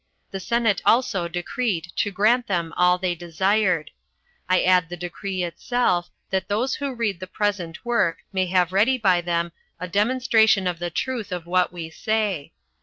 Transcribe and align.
The 0.31 0.39
senate 0.39 0.81
also 0.83 1.27
decreed 1.27 1.91
to 1.97 2.09
grant 2.09 2.47
them 2.47 2.73
all 2.75 2.97
they 2.97 3.13
desired. 3.13 3.91
I 4.49 4.63
add 4.63 4.89
the 4.89 4.97
decree 4.97 5.43
itself, 5.43 6.09
that 6.31 6.47
those 6.47 6.73
who 6.73 6.95
read 6.95 7.19
the 7.19 7.27
present 7.27 7.85
work 7.85 8.17
may 8.33 8.47
have 8.47 8.73
ready 8.73 8.97
by 8.97 9.21
them 9.21 9.51
a 9.79 9.87
demonstration 9.87 10.65
of 10.65 10.79
the 10.79 10.89
truth 10.89 11.31
of 11.31 11.45
what 11.45 11.71
we 11.71 11.91
say. 11.91 12.51